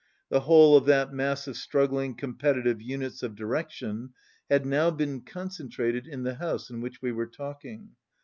The 0.29 0.39
whole 0.39 0.75
of 0.75 0.87
that 0.87 1.13
mass 1.13 1.45
of 1.47 1.55
struggling 1.55 2.15
competitive 2.15 2.81
units 2.81 3.21
of 3.21 3.35
direction 3.35 4.15
had 4.49 4.65
now 4.65 4.89
been 4.89 5.21
concentrated 5.21 6.07
in 6.07 6.23
the 6.23 6.33
house 6.33 6.71
in 6.71 6.81
which 6.81 7.03
we 7.03 7.11
were 7.11 7.27
talking. 7.27 7.89